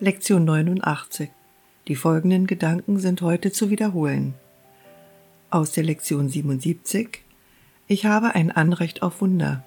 Lektion 0.00 0.44
89. 0.44 1.30
Die 1.86 1.94
folgenden 1.94 2.48
Gedanken 2.48 2.98
sind 2.98 3.22
heute 3.22 3.52
zu 3.52 3.70
wiederholen. 3.70 4.34
Aus 5.50 5.70
der 5.70 5.84
Lektion 5.84 6.28
77. 6.28 7.20
Ich 7.86 8.04
habe 8.04 8.34
ein 8.34 8.50
Anrecht 8.50 9.04
auf 9.04 9.20
Wunder. 9.20 9.62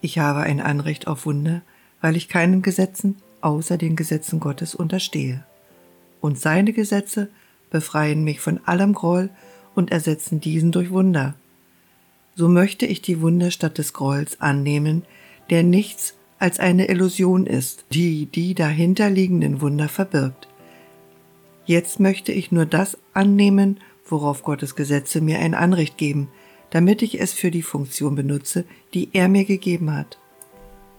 Ich 0.00 0.18
habe 0.18 0.40
ein 0.40 0.60
Anrecht 0.60 1.06
auf 1.06 1.26
Wunder, 1.26 1.62
weil 2.00 2.16
ich 2.16 2.28
keinen 2.28 2.62
Gesetzen 2.62 3.18
außer 3.40 3.78
den 3.78 3.94
Gesetzen 3.94 4.40
Gottes 4.40 4.74
unterstehe. 4.74 5.44
Und 6.20 6.40
seine 6.40 6.72
Gesetze 6.72 7.28
befreien 7.70 8.24
mich 8.24 8.40
von 8.40 8.58
allem 8.66 8.94
Groll 8.94 9.30
und 9.76 9.92
ersetzen 9.92 10.40
diesen 10.40 10.72
durch 10.72 10.90
Wunder. 10.90 11.36
So 12.34 12.48
möchte 12.48 12.84
ich 12.84 13.00
die 13.00 13.20
Wunder 13.20 13.52
statt 13.52 13.78
des 13.78 13.92
Grolls 13.92 14.40
annehmen, 14.40 15.04
der 15.50 15.62
nichts 15.62 16.16
als 16.42 16.58
eine 16.58 16.88
Illusion 16.88 17.46
ist, 17.46 17.84
die 17.92 18.26
die 18.26 18.54
dahinterliegenden 18.54 19.60
Wunder 19.60 19.88
verbirgt. 19.88 20.48
Jetzt 21.66 22.00
möchte 22.00 22.32
ich 22.32 22.50
nur 22.50 22.66
das 22.66 22.98
annehmen, 23.14 23.78
worauf 24.04 24.42
Gottes 24.42 24.74
Gesetze 24.74 25.20
mir 25.20 25.38
ein 25.38 25.54
Anrecht 25.54 25.96
geben, 25.96 26.28
damit 26.70 27.00
ich 27.02 27.20
es 27.20 27.32
für 27.32 27.52
die 27.52 27.62
Funktion 27.62 28.16
benutze, 28.16 28.64
die 28.92 29.10
er 29.12 29.28
mir 29.28 29.44
gegeben 29.44 29.94
hat. 29.94 30.18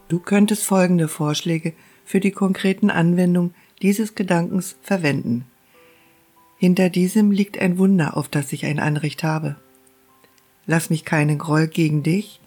Du 0.08 0.20
könntest 0.20 0.64
folgende 0.64 1.10
Vorschläge 1.10 1.74
für 2.06 2.22
die 2.22 2.32
konkreten 2.32 2.90
Anwendung 2.90 3.54
dieses 3.82 4.16
Gedankens 4.16 4.78
verwenden. 4.82 5.44
Hinter 6.58 6.90
diesem 6.90 7.32
liegt 7.32 7.58
ein 7.58 7.78
Wunder, 7.78 8.16
auf 8.16 8.30
das 8.30 8.54
ich 8.54 8.66
ein 8.66 8.80
Anrecht 8.80 9.24
habe. 9.24 9.58
Lass 10.68 10.90
mich 10.90 11.04
keinen 11.04 11.38
Groll 11.38 11.68
gegen 11.68 12.02
dich, 12.02 12.40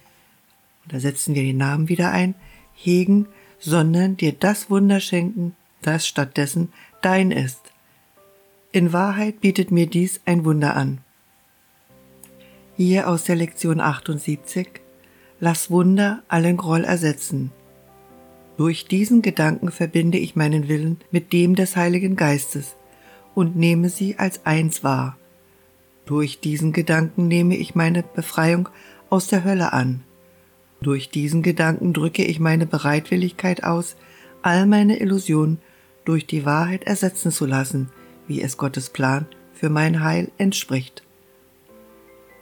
da 0.88 0.98
setzen 0.98 1.34
wir 1.34 1.42
den 1.42 1.58
Namen 1.58 1.90
wieder 1.90 2.10
ein, 2.10 2.34
hegen, 2.76 3.26
sondern 3.58 4.16
dir 4.16 4.32
das 4.32 4.70
Wunder 4.70 5.00
schenken, 5.00 5.56
das 5.82 6.06
stattdessen 6.06 6.72
dein 7.02 7.30
ist. 7.30 7.72
In 8.72 8.92
Wahrheit 8.92 9.40
bietet 9.40 9.70
mir 9.70 9.86
dies 9.86 10.20
ein 10.26 10.44
Wunder 10.44 10.76
an. 10.76 10.98
Hier 12.76 13.08
aus 13.08 13.24
der 13.24 13.36
Lektion 13.36 13.80
78 13.80 14.68
Lass 15.40 15.70
Wunder 15.70 16.22
allen 16.28 16.56
Groll 16.56 16.84
ersetzen. 16.84 17.52
Durch 18.56 18.86
diesen 18.86 19.20
Gedanken 19.20 19.70
verbinde 19.70 20.16
ich 20.16 20.34
meinen 20.34 20.68
Willen 20.68 20.98
mit 21.10 21.32
dem 21.32 21.54
des 21.54 21.76
Heiligen 21.76 22.16
Geistes 22.16 22.74
und 23.34 23.54
nehme 23.54 23.90
sie 23.90 24.18
als 24.18 24.46
eins 24.46 24.82
wahr. 24.82 25.18
Durch 26.06 26.40
diesen 26.40 26.72
Gedanken 26.72 27.28
nehme 27.28 27.56
ich 27.56 27.74
meine 27.74 28.02
Befreiung 28.02 28.68
aus 29.10 29.26
der 29.26 29.44
Hölle 29.44 29.72
an. 29.72 30.04
Durch 30.80 31.10
diesen 31.10 31.42
Gedanken 31.42 31.92
drücke 31.92 32.24
ich 32.24 32.38
meine 32.38 32.66
Bereitwilligkeit 32.66 33.64
aus, 33.64 33.96
all 34.42 34.66
meine 34.66 34.98
Illusionen 35.00 35.58
durch 36.04 36.26
die 36.26 36.44
Wahrheit 36.44 36.84
ersetzen 36.84 37.32
zu 37.32 37.46
lassen, 37.46 37.88
wie 38.26 38.42
es 38.42 38.56
Gottes 38.56 38.90
Plan 38.90 39.26
für 39.52 39.70
mein 39.70 40.02
Heil 40.02 40.30
entspricht. 40.38 41.02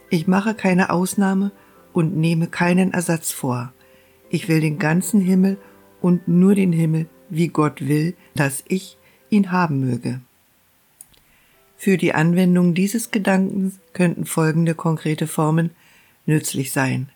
Ich 0.09 0.27
mache 0.27 0.53
keine 0.53 0.91
Ausnahme 0.91 1.51
und 1.93 2.15
nehme 2.15 2.47
keinen 2.47 2.93
Ersatz 2.93 3.31
vor. 3.31 3.73
Ich 4.29 4.47
will 4.47 4.61
den 4.61 4.77
ganzen 4.77 5.21
Himmel 5.21 5.57
und 6.01 6.27
nur 6.27 6.55
den 6.55 6.73
Himmel, 6.73 7.07
wie 7.29 7.47
Gott 7.47 7.87
will, 7.87 8.15
dass 8.35 8.63
ich 8.67 8.97
ihn 9.29 9.51
haben 9.51 9.79
möge. 9.79 10.21
Für 11.77 11.97
die 11.97 12.13
Anwendung 12.13 12.73
dieses 12.73 13.11
Gedankens 13.11 13.79
könnten 13.93 14.25
folgende 14.25 14.75
konkrete 14.75 15.27
Formen 15.27 15.71
nützlich 16.25 16.71
sein. 16.71 17.09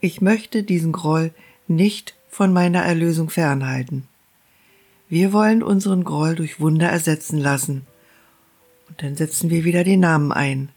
Ich 0.00 0.20
möchte 0.20 0.62
diesen 0.62 0.92
Groll 0.92 1.32
nicht 1.68 2.14
von 2.28 2.52
meiner 2.52 2.82
Erlösung 2.82 3.30
fernhalten. 3.30 4.06
Wir 5.08 5.32
wollen 5.32 5.62
unseren 5.62 6.04
Groll 6.04 6.34
durch 6.34 6.60
Wunder 6.60 6.88
ersetzen 6.88 7.38
lassen. 7.38 7.86
Und 8.88 9.02
dann 9.02 9.16
setzen 9.16 9.50
wir 9.50 9.64
wieder 9.64 9.84
den 9.84 10.00
Namen 10.00 10.32
ein. 10.32 10.68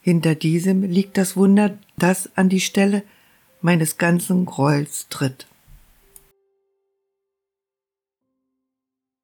Hinter 0.00 0.34
diesem 0.34 0.82
liegt 0.82 1.18
das 1.18 1.36
Wunder, 1.36 1.78
das 1.96 2.30
an 2.36 2.48
die 2.48 2.60
Stelle 2.60 3.02
meines 3.60 3.98
ganzen 3.98 4.46
Grolls 4.46 5.06
tritt. 5.08 5.46